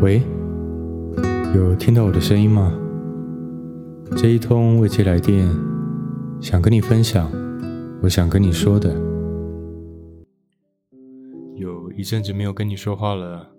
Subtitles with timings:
[0.00, 0.22] 喂，
[1.54, 2.72] 有听到我的声音吗？
[4.16, 5.46] 这一通未接来电，
[6.40, 7.30] 想跟你分享，
[8.02, 8.94] 我想跟你说的。
[11.54, 13.50] 有一阵子没有跟你说话了，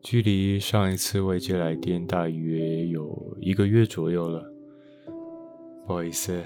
[0.00, 4.50] 距离上一次未接来电大约有一个月左右了。
[5.86, 6.42] 不好意思，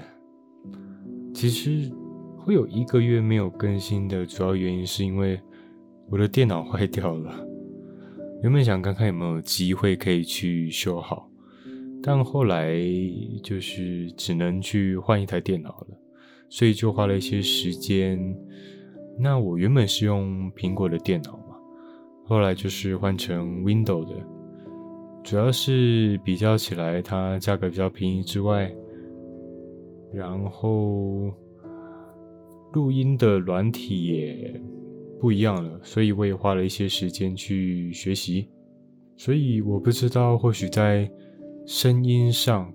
[1.33, 1.89] 其实
[2.37, 5.39] 会有一个月没有更新的主要原因是因为
[6.09, 7.47] 我的电脑坏掉了。
[8.43, 11.29] 原本想看看有没有机会可以去修好，
[12.01, 12.77] 但后来
[13.41, 15.97] 就是只能去换一台电脑了，
[16.49, 18.19] 所以就花了一些时间。
[19.17, 21.55] 那我原本是用苹果的电脑嘛，
[22.25, 24.15] 后来就是换成 Windows 的，
[25.23, 28.69] 主要是比较起来它价格比较便宜之外，
[30.11, 31.31] 然后
[32.73, 34.61] 录音的软体也
[35.23, 38.49] 不一样了，所以我也花了一些时间去学习，
[39.15, 41.09] 所以我不知道或许在
[41.65, 42.73] 声音上，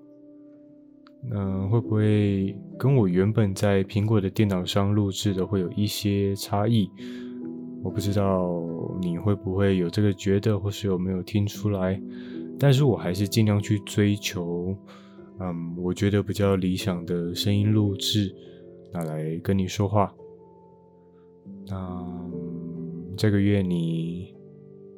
[1.30, 6.88] 嗯、会不会跟我原本在苹果的电脑上录制的会有一些差异？
[7.84, 8.50] 我不知道
[8.98, 12.00] 你会不会有这个觉得，或是有没有听出来？
[12.58, 14.74] 但是我还是尽量去追求，
[15.38, 18.34] 嗯，我觉得比较理想的声音录制，
[18.90, 20.10] 拿来跟你说话。
[21.70, 21.76] 那
[23.18, 24.32] 这个月你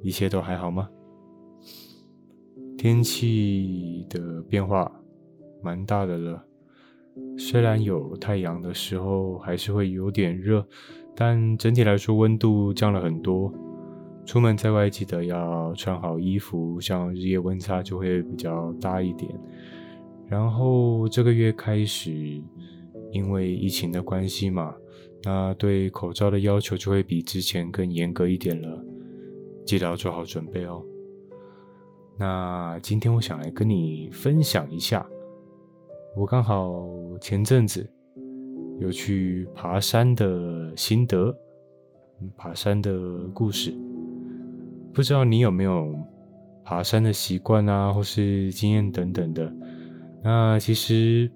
[0.03, 0.91] 一切都还好吗？
[2.77, 4.93] 天气的变化
[5.63, 6.45] 蛮大的了，
[7.39, 10.67] 虽然有太阳的时候还是会有点热，
[11.17, 13.51] 但整体来说温度降了很多。
[14.27, 19.33] 出门在外记得要穿好衣服，像日夜温差就会比较大一点。
[20.29, 22.13] 然后这个月开始，
[23.13, 24.75] 因为疫情的关系嘛。
[25.23, 28.83] 那对口罩的要求就会比之前更严格一点了，
[29.67, 30.83] 记得要做好准备哦。
[32.17, 35.07] 那今天我想来跟你分享一下，
[36.17, 36.87] 我刚好
[37.21, 37.87] 前阵子
[38.79, 41.37] 有去爬山的心得，
[42.37, 42.99] 爬山的
[43.35, 43.75] 故事。
[44.95, 45.95] 不知道你有没有
[46.65, 49.53] 爬山的习惯啊，或是经验等等的。
[50.23, 51.31] 那其实。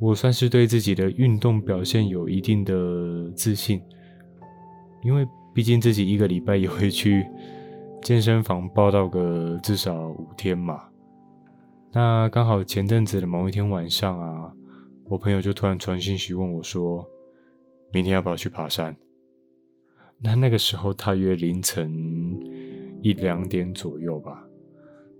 [0.00, 3.82] 我算是对自己的运动表现有一定的自信，
[5.04, 7.26] 因为毕竟自己一个礼拜也会去
[8.00, 10.84] 健身房报到个至少五天嘛。
[11.92, 14.50] 那刚好前阵子的某一天晚上啊，
[15.04, 17.06] 我朋友就突然传讯息问我说，
[17.92, 18.96] 明天要不要去爬山？
[20.18, 22.40] 那那个时候大约凌晨
[23.02, 24.42] 一两点左右吧。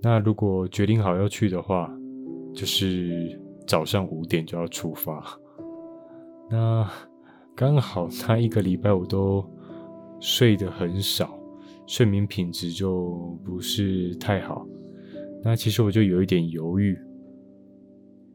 [0.01, 1.93] 那如果决定好要去的话，
[2.55, 3.39] 就是。
[3.66, 5.25] 早上五点就要出发，
[6.50, 6.91] 那
[7.54, 9.44] 刚好那一个礼拜我都
[10.19, 11.38] 睡得很少，
[11.87, 14.66] 睡眠品质就不是太好。
[15.43, 16.98] 那其实我就有一点犹豫，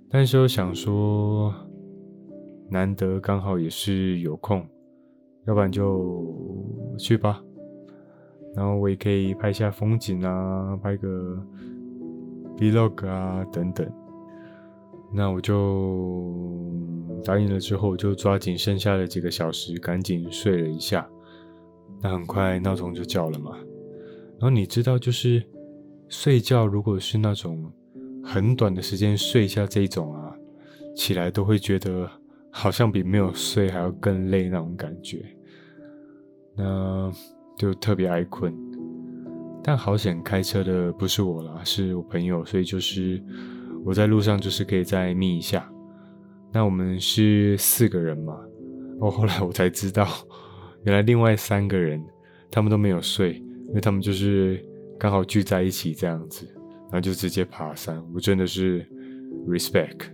[0.09, 1.53] 但是我想说，
[2.69, 4.65] 难得刚好也是有空，
[5.45, 6.25] 要不然就
[6.97, 7.43] 去吧。
[8.55, 11.37] 然后我也可以拍下风景啊，拍个
[12.57, 13.85] vlog 啊等等。
[15.15, 16.29] 那我就
[17.23, 21.09] 答应了之后，就抓紧剩下的几个小时，赶紧睡了一下。
[22.01, 23.51] 那很快闹钟就叫了嘛。
[24.31, 25.41] 然后你知道，就是
[26.09, 27.71] 睡觉，如果是那种
[28.21, 30.35] 很短的时间睡一下这种啊，
[30.93, 32.09] 起来都会觉得
[32.51, 35.25] 好像比没有睡还要更累那种感觉。
[36.57, 37.09] 那
[37.57, 38.53] 就特别爱困。
[39.63, 43.23] 但好险开车的不是我啦，是我朋友，所以就是。
[43.85, 45.71] 我在路上就是可以再眯一下，
[46.51, 48.35] 那我们是四个人嘛，
[48.99, 50.07] 哦，后来我才知道，
[50.85, 52.03] 原来另外三个人
[52.49, 53.35] 他们都没有睡，
[53.67, 54.59] 因为他们就是
[54.97, 56.47] 刚好聚在一起这样子，
[56.85, 58.83] 然后就直接爬山，我真的是
[59.47, 60.07] respect，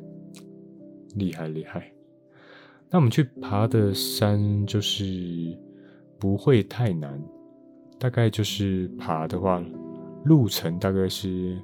[1.15, 1.89] 厉害厉害。
[2.89, 5.57] 那我们去爬的山就是
[6.19, 7.23] 不会太难，
[7.97, 9.63] 大概就是爬的话，
[10.25, 11.57] 路程大概是。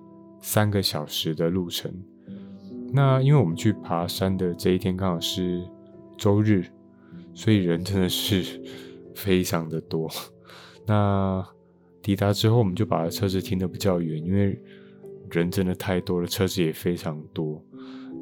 [0.50, 1.94] 三个小时的路程，
[2.94, 5.62] 那因为我们去爬山的这一天刚好是
[6.18, 6.66] 周日，
[7.34, 8.64] 所以人真的是
[9.14, 10.10] 非常的多。
[10.86, 11.46] 那
[12.02, 14.58] 抵达之后，我们就把车子停得比较远，因为
[15.32, 17.62] 人真的太多了，车子也非常多。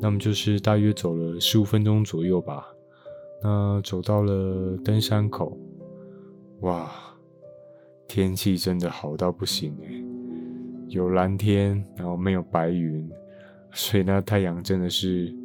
[0.01, 2.65] 那么就是大约走了十五分钟左右吧。
[3.43, 5.55] 那走到了登山口，
[6.61, 6.91] 哇，
[8.07, 10.14] 天气真的好到不行欸。
[10.95, 13.11] 有蓝天，然后没有白云，
[13.73, 15.35] 所以那太阳真的是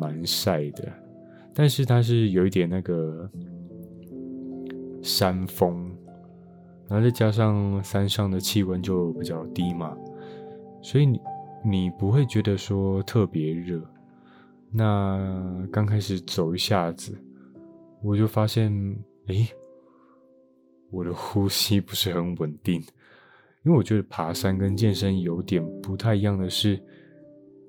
[0.00, 0.92] 蛮晒的。
[1.54, 3.30] 但是它是有一点那个
[5.00, 5.88] 山风，
[6.88, 9.96] 然后再加上山上的气温就比较低嘛，
[10.82, 11.20] 所以你
[11.64, 13.80] 你不会觉得说特别热。
[14.72, 17.16] 那刚开始走一下子，
[18.02, 18.72] 我就发现，
[19.28, 19.46] 诶，
[20.90, 22.82] 我的呼吸不是很稳定。
[23.62, 26.80] 因为我觉得爬山跟健身有点不太一样的是，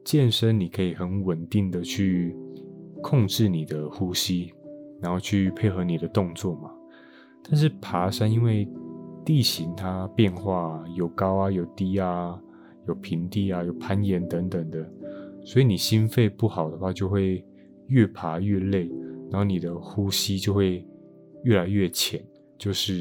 [0.06, 2.34] 健身你可以很稳定的去
[3.02, 4.54] 控制你的呼吸，
[5.02, 6.72] 然后去配合你的动作嘛。
[7.44, 8.66] 但是爬山因为
[9.26, 12.40] 地形它变化有高啊有低啊，
[12.88, 14.90] 有平地啊有攀岩等等的，
[15.44, 17.44] 所以你心肺不好的话，就会
[17.88, 18.90] 越爬越累，
[19.30, 20.88] 然后你的呼吸就会
[21.44, 22.24] 越来越浅，
[22.58, 22.94] 就是。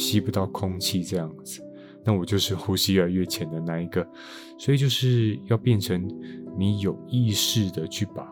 [0.00, 1.62] 吸不到空气这样子，
[2.02, 4.06] 那我就是呼吸越来越浅的那一个，
[4.58, 6.08] 所以就是要变成
[6.56, 8.26] 你有意识的去把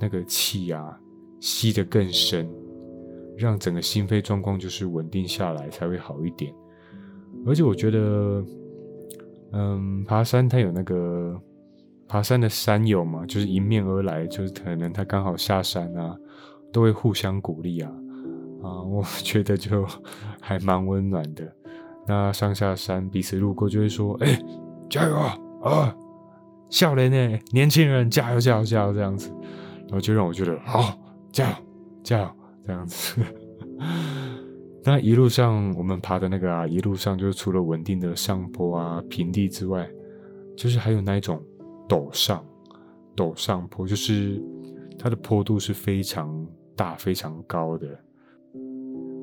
[0.00, 0.96] 那个气啊
[1.40, 2.48] 吸得更深，
[3.36, 6.54] 让整个心肺状况就是稳定下来才会好一点。
[7.44, 8.44] 而且我觉得，
[9.52, 11.36] 嗯，爬山它有那个
[12.06, 16.16] 爬山的山友嘛，就是迎面而来，就是可能他刚好下山啊，
[16.72, 17.90] 都会互相鼓励啊。
[18.62, 19.86] 啊，我 觉得就
[20.40, 21.50] 还蛮温暖的。
[22.06, 24.38] 那上下山彼此路过就会说：“哎、
[24.90, 25.38] 加油啊！
[25.62, 25.96] 啊，
[26.68, 29.30] 笑脸呢，年轻人加油加油加油这样子。”
[29.86, 30.98] 然后就让我觉得好，
[31.30, 31.56] 加油
[32.02, 32.30] 加油
[32.66, 33.22] 这样子。
[34.84, 39.88] 那一路上我们爬的那个啊，一路上就是除了稳定的上坡啊、平地之外，
[40.56, 41.40] 就是还有那一种
[41.88, 42.44] 陡上
[43.14, 44.42] 陡上坡，就是
[44.98, 46.44] 它的坡度是非常
[46.74, 47.86] 大、非常高的。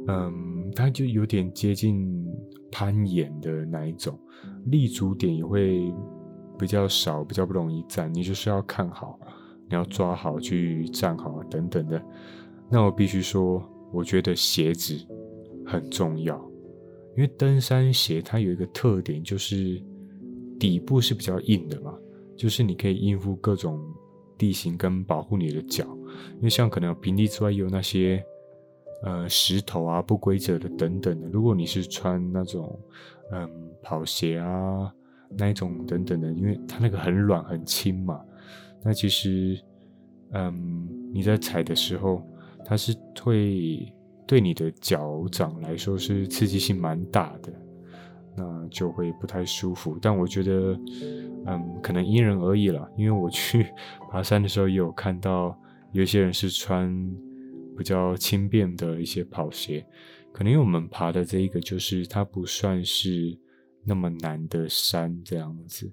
[0.09, 2.25] 嗯，它就有点接近
[2.71, 4.17] 攀岩的那一种，
[4.65, 5.94] 立足点也会
[6.57, 8.11] 比较少，比较不容易站。
[8.11, 9.19] 你就是要看好，
[9.69, 12.03] 你要抓好去站好等等的。
[12.71, 13.63] 那我必须说，
[13.94, 14.95] 我觉得鞋子
[15.63, 16.35] 很重要，
[17.15, 19.79] 因为登山鞋它有一个特点，就是
[20.59, 21.94] 底部是比较硬的嘛，
[22.35, 23.79] 就是你可以应付各种
[24.39, 25.85] 地形跟保护你的脚。
[26.38, 28.23] 因为像可能平地之外，也有那些。
[29.01, 31.28] 呃，石头啊，不规则的等等的。
[31.30, 32.78] 如果你是穿那种，
[33.31, 33.50] 嗯，
[33.81, 34.94] 跑鞋啊，
[35.38, 38.19] 那一种等等的，因为它那个很软很轻嘛，
[38.84, 39.57] 那其实，
[40.31, 42.22] 嗯，你在踩的时候，
[42.66, 42.94] 它是
[43.24, 43.90] 会
[44.28, 47.54] 对你的脚掌来说是刺激性蛮大的，
[48.36, 49.98] 那就会不太舒服。
[50.01, 50.78] 但我觉得，
[51.46, 52.86] 嗯，可能因人而异了。
[52.98, 53.66] 因为我去
[54.12, 55.57] 爬山的时候也有看到，
[55.94, 56.94] 有些人是穿。
[57.79, 59.85] 比较轻便的一些跑鞋，
[60.33, 63.39] 可能因为我们爬的这一个就是它不算是
[63.85, 65.89] 那么难的山这样子。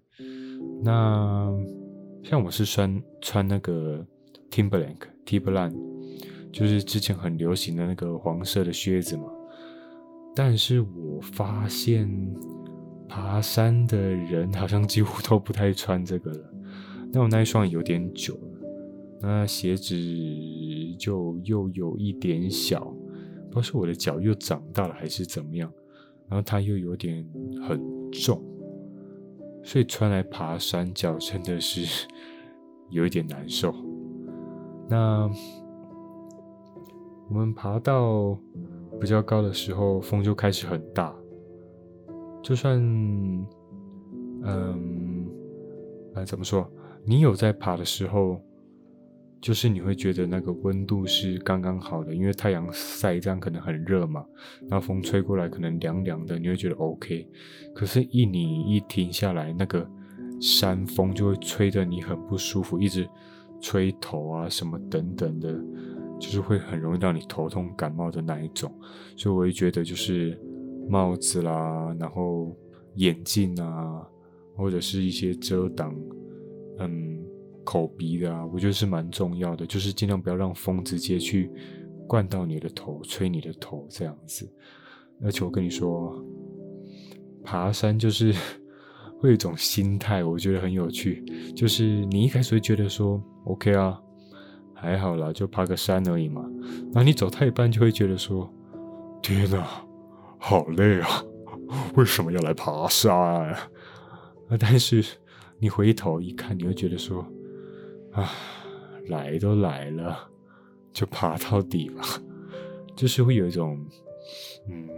[0.83, 1.49] 那
[2.25, 4.05] 像我是穿穿那个
[4.51, 5.77] Timberland Timberland，
[6.53, 9.27] 就是之前很流行的那个黄色的靴子嘛。
[10.35, 12.11] 但是我发现
[13.09, 16.53] 爬山的人好像几乎都不太穿这个了。
[17.13, 18.41] 那我那一双有点久了。
[19.23, 19.97] 那鞋子
[20.97, 22.85] 就又有一点小，
[23.51, 25.73] 不知道是我的脚又长大了还是怎么样，
[26.29, 27.27] 然后它又有点
[27.69, 28.43] 很重，
[29.63, 32.09] 所以穿来爬山脚真的是
[32.91, 33.75] 有一点难受。
[34.89, 35.31] 那
[37.29, 38.39] 我们爬到
[39.01, 41.15] 比较高的时候，风就开始很大，
[42.43, 42.79] 就算
[44.43, 45.27] 嗯，
[46.15, 46.71] 啊怎么说，
[47.05, 48.41] 你有在爬的时候。
[49.47, 54.27] 就是你会觉得那个温度是刚刚好的，因为太阳晒这样可能很热嘛，
[54.69, 57.25] 然后风吹过来可能凉凉的，你会觉得 OK。
[57.73, 59.89] 可是，一你一停下来，那个
[60.41, 63.09] 山风就会吹得你很不舒服，一直
[63.61, 65.53] 吹头啊什么等等的，
[66.19, 68.69] 就是会很容易让你头痛感冒的那一种。
[69.17, 70.37] 所以，我会觉得就是
[70.89, 72.53] 帽子啦，然后
[72.97, 74.05] 眼镜啊，
[74.57, 75.95] 或者是一些遮挡，
[76.81, 77.25] 嗯。
[77.67, 81.51] 口鼻的啊，我觉得是蛮重要的，就是尽量不要让风直接去
[82.07, 84.49] 灌到你的头，吹你的头这样子。
[85.21, 86.25] 而且我跟你说，
[87.43, 88.33] 爬山就是
[89.19, 91.25] 会有一种心态，我觉得很有趣。
[91.57, 94.01] 就是你一开始会觉得说，OK 啊，
[94.73, 96.49] 还好啦，就爬个山而已嘛。
[96.93, 98.49] 然后你走太一半就会觉得说，
[99.21, 99.67] 天哪，
[100.39, 101.09] 好累啊，
[101.97, 103.71] 为什么要来爬山啊？
[104.61, 105.05] 但是
[105.59, 107.27] 你回头一看，你会觉得说。
[108.17, 108.33] 啊，
[109.09, 110.19] 来都来了，
[110.93, 112.03] 就爬到底吧，
[112.97, 113.79] 就是会有一种
[114.69, 114.89] 嗯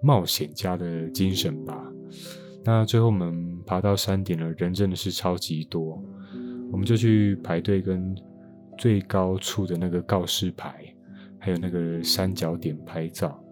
[0.00, 1.92] 冒险家的精神吧。
[2.64, 6.00] 那最后我们爬到山顶了，人真的是超级多，
[6.70, 8.14] 我们就去排队跟
[8.76, 10.84] 最高处的那个告示牌，
[11.38, 13.42] 还有那个三角点拍照。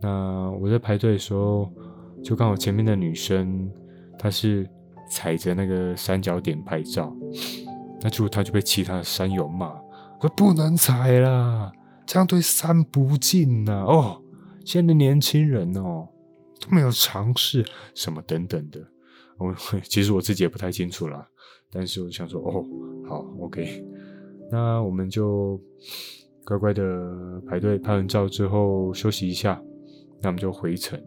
[0.00, 1.72] 那我在排队的时候，
[2.22, 3.70] 就刚好前面的女生，
[4.18, 4.68] 她是
[5.08, 7.14] 踩着那个三角点拍照，
[8.04, 9.74] 那结果她就被其他的山友骂，
[10.20, 11.72] 说不能踩啦，
[12.06, 14.22] 这样对山不敬呐、哦，
[14.64, 16.06] 现在的年轻人哦，
[16.60, 18.80] 都没有尝试什么等等的。
[19.38, 21.26] 我 其实我自己也不太清楚啦，
[21.72, 22.62] 但是我想说，哦，
[23.08, 23.84] 好，OK，
[24.52, 25.58] 那我们就。
[26.46, 29.58] 乖乖的排队拍完照之后休息一下，
[30.20, 31.02] 那我们就回程。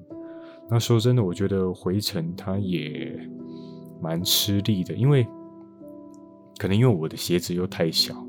[0.68, 3.16] 那说真的，我觉得回程它也
[4.02, 5.28] 蛮吃力的，因为
[6.58, 8.26] 可能因为我的鞋子又太小，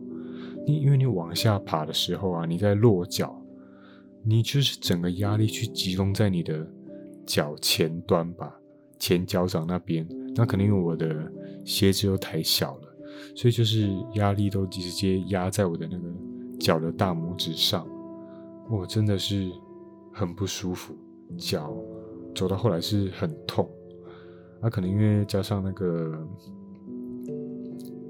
[0.67, 3.41] 你因为你往下爬的时候啊，你在落脚，
[4.23, 6.67] 你就是整个压力去集中在你的
[7.27, 8.55] 脚前端吧，
[8.99, 10.07] 前脚掌那边。
[10.35, 11.31] 那可能因为我的
[11.65, 12.89] 鞋子又太小了，
[13.35, 16.05] 所以就是压力都直接压在我的那个。
[16.59, 17.87] 脚的大拇指上，
[18.69, 19.49] 我真的是
[20.13, 20.93] 很不舒服，
[21.37, 21.73] 脚
[22.35, 23.71] 走到后来是很痛。
[24.61, 26.19] 那、可能因为加上那个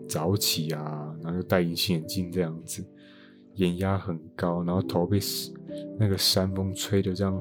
[0.08, 2.84] 早起啊，然后又戴隐形眼镜这样子，
[3.54, 5.18] 眼压很高，然后头被
[5.98, 7.40] 那个山风吹得这样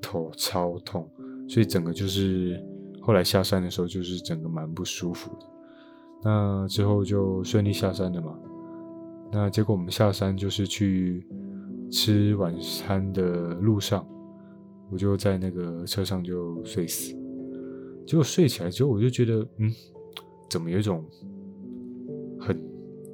[0.00, 1.08] 头超痛，
[1.48, 2.62] 所以整个就是
[3.00, 5.46] 后来下山的时候就是整个蛮不舒服的。
[6.22, 8.38] 那之后就顺利下山了嘛。
[9.32, 11.26] 那结果我们下山就是去
[11.90, 14.06] 吃晚餐的路上，
[14.90, 17.14] 我就在那个车上就睡死。
[18.06, 19.72] 结果睡起来之后，我就觉得，嗯，
[20.48, 21.04] 怎么有一种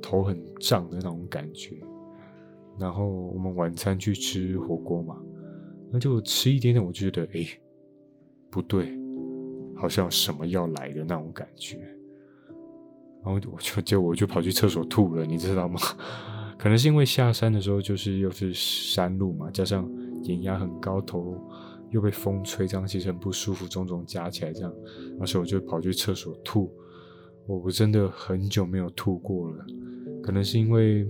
[0.08, 1.82] 头很胀的那种感觉。
[2.78, 5.20] 然后我们晚餐去吃火锅嘛，
[5.90, 7.44] 那就吃一点点，我就觉得，哎，
[8.48, 8.96] 不对，
[9.74, 11.78] 好像什么要来的那种感觉。
[13.24, 15.80] 然后我就就我就跑去厕所吐了，你知道吗？
[16.56, 19.90] 可能是因为下山的时候就是又是山路嘛，加上
[20.22, 21.36] 眼压很高，头
[21.90, 24.72] 又被风吹，这样其实很不舒服，种种加起来这样，
[25.18, 26.70] 而且我就跑去厕所吐。
[27.46, 29.64] 我我真的很久没有吐过了，
[30.26, 31.08] 可能是因为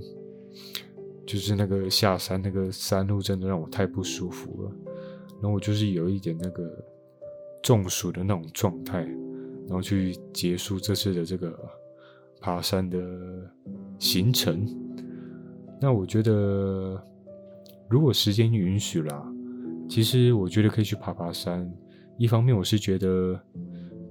[1.27, 4.71] 就是那个下山那个山路真的让我太不舒服了，
[5.41, 6.85] 然后我就是有一点那个
[7.63, 9.01] 中暑的那种状态，
[9.67, 11.59] 然后去结束这次的这个。
[12.39, 13.01] 爬山的
[13.99, 14.65] 行程，
[15.81, 17.03] 那我觉得，
[17.89, 19.27] 如果时间允许啦，
[19.89, 21.69] 其实我觉得可以去爬爬山。
[22.19, 23.41] 一方面，我是觉得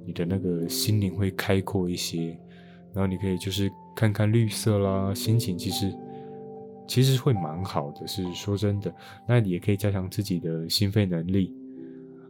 [0.05, 2.37] 你的那个心灵会开阔一些，
[2.95, 5.93] 然后你可以就是看看绿色啦，心情其实
[6.87, 8.07] 其实会蛮好的。
[8.07, 8.91] 是说真的，
[9.27, 11.53] 那你也可以加强自己的心肺能力，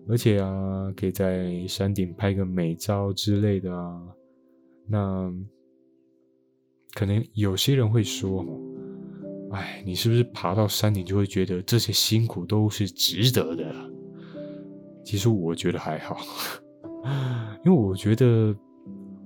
[0.09, 4.01] 而且啊，可以在山顶拍个美照之类的啊，
[4.87, 5.31] 那。
[6.97, 8.45] 可能有些人会说
[9.51, 13.75] ：“哎，你是不是爬到山顶就会觉得这些辛苦都是值得的？”
[15.03, 16.17] 其实我觉得还好，
[17.65, 18.55] 因为我觉得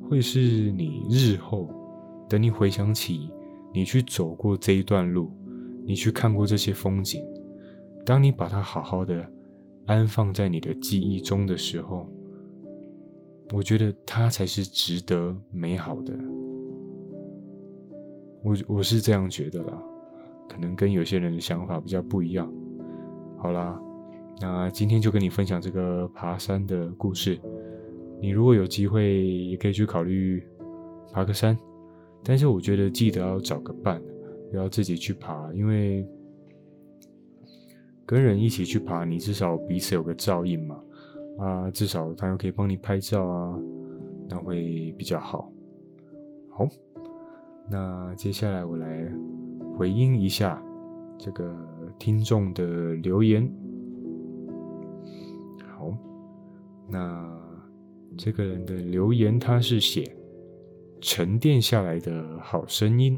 [0.09, 0.39] 会是
[0.71, 1.69] 你日后
[2.27, 3.29] 等你回想起
[3.71, 5.31] 你去走过这一段路，
[5.85, 7.23] 你去看过这些风景，
[8.03, 9.23] 当你把它好好的
[9.85, 12.07] 安放在你的记忆中的时候，
[13.53, 16.13] 我觉得它才是值得美好的。
[18.43, 19.79] 我我是这样觉得啦，
[20.47, 22.51] 可能跟有些人的想法比较不一样。
[23.37, 23.79] 好啦，
[24.41, 27.39] 那今天就跟你分享这个爬山的故事。
[28.21, 30.43] 你如果有机会，也可以去考虑
[31.11, 31.57] 爬个山，
[32.23, 34.01] 但是我觉得记得要找个伴，
[34.51, 36.05] 不要自己去爬，因为
[38.05, 40.83] 跟人一起去爬，你至少彼此有个照应嘛，
[41.38, 43.59] 啊，至少他又可以帮你拍照啊，
[44.29, 45.51] 那会比较好。
[46.49, 46.67] 好。
[47.71, 49.07] 那接下来我来
[49.77, 50.59] 回应一下
[51.19, 51.55] 这个
[51.99, 53.47] 听众的留言。
[55.67, 55.95] 好，
[56.88, 57.38] 那
[58.21, 60.03] 这个人的留言他是写
[60.99, 63.17] 沉淀下来的好声音。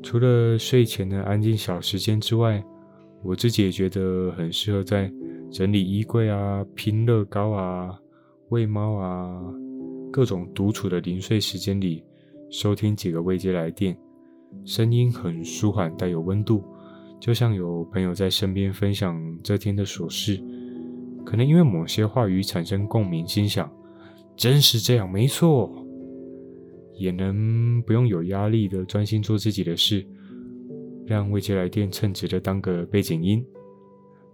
[0.00, 2.64] 除了睡前的安静小时间之外，
[3.24, 5.12] 我自己也觉得很适合在
[5.50, 7.98] 整理衣柜啊、拼乐高啊、
[8.50, 9.42] 喂猫啊、
[10.12, 12.04] 各种独处的零碎时间里。
[12.50, 13.98] 收听几个未接来电，
[14.64, 16.62] 声音很舒缓，带有温度，
[17.18, 20.40] 就像有朋友在身边分享这天的琐事。
[21.24, 23.70] 可能因为某些话语产生共鸣，心想
[24.36, 25.70] 真是这样，没错。
[26.94, 30.06] 也能不用有压力的专心做自己的事，
[31.06, 33.44] 让未接来电称职的当个背景音，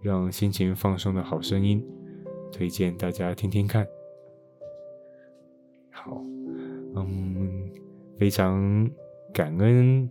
[0.02, 1.82] 让心情放松的好声音，
[2.52, 3.86] 推荐大家听听看。
[5.90, 6.22] 好，
[6.96, 7.70] 嗯。
[8.18, 8.86] 非常
[9.32, 10.06] 感恩，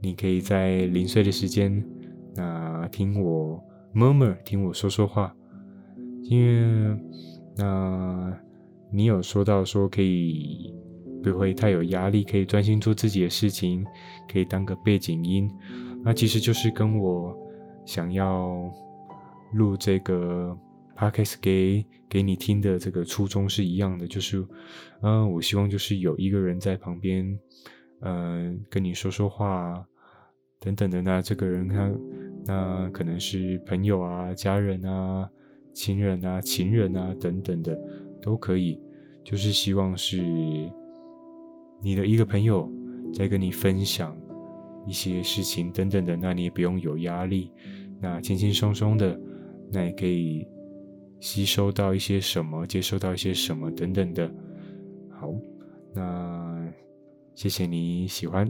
[0.00, 1.86] 你可以在零碎的时间，
[2.34, 3.62] 那听我
[3.94, 5.32] murmur 听我说说话，
[6.24, 6.96] 因为
[7.56, 8.36] 那、
[8.92, 10.72] 你有说到说可以
[11.22, 13.84] 不会太有压力，可以专心做自己的事情，
[14.30, 15.50] 可以当个背景音，
[16.02, 17.36] 那其实就是跟我
[17.84, 18.70] 想要
[19.52, 20.56] 录这个
[20.96, 24.46] podcast 给给你听的这个初衷是一样的，就是
[25.02, 27.38] 嗯、我希望就是有一个人在旁边，
[28.00, 29.84] 嗯、跟你说说话。
[30.60, 31.92] 等等的，那这个人他，
[32.46, 35.28] 那可能是朋友啊、家人啊、
[35.74, 37.78] 亲人啊、情人啊等等的，
[38.22, 38.80] 都可以。
[39.22, 40.18] 就是希望是
[41.80, 42.70] 你的一个朋友
[43.12, 44.16] 在跟你分享
[44.86, 47.50] 一些事情等等的，那你也不用有压力，
[48.00, 49.18] 那轻轻松松的，
[49.70, 50.46] 那也可以
[51.20, 54.30] 吸收到一些什么，接收到一些什么等等的。
[55.10, 55.32] 好，
[55.94, 56.70] 那
[57.34, 58.46] 谢谢你喜欢。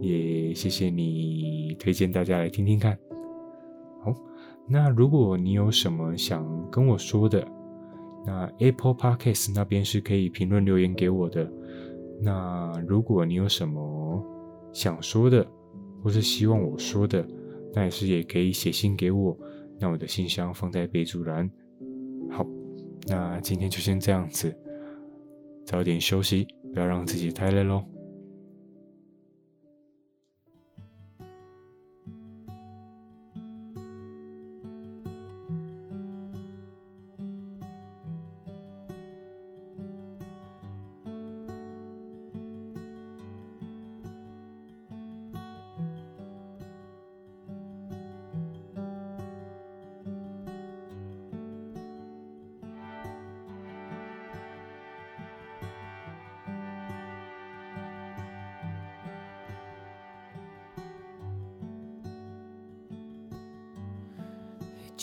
[0.00, 2.98] 也谢谢你推荐大家来听听看。
[4.02, 4.14] 好，
[4.66, 7.46] 那如果你有什么想跟我说的，
[8.26, 11.50] 那 Apple Podcast 那边是可以评论留言给我的。
[12.20, 14.24] 那如果你有什么
[14.72, 15.46] 想说的，
[16.02, 17.26] 或是希望我说的，
[17.74, 19.36] 那也是也可以写信给我。
[19.78, 21.50] 那我的信箱放在备注栏。
[22.30, 22.46] 好，
[23.08, 24.54] 那今天就先这样子，
[25.66, 27.84] 早点休息，不要让自己太累喽。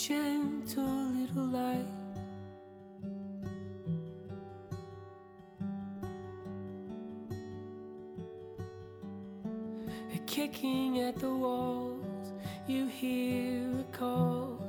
[0.08, 1.86] Gentle little light,
[10.26, 12.34] kicking at the walls.
[12.68, 14.60] You hear a call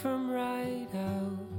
[0.00, 1.57] from right outside.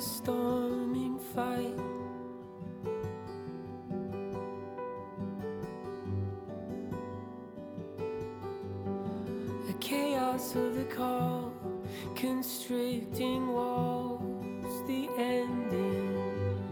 [0.00, 1.76] Bitter storming fight.
[9.66, 11.52] The chaos of the call,
[12.14, 16.16] constricting walls, the ending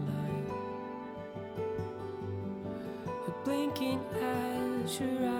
[0.07, 0.49] light.
[3.27, 5.38] A blinking as your